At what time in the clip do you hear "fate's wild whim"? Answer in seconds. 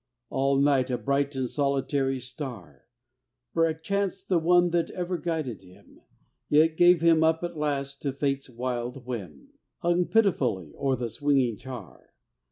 8.11-9.49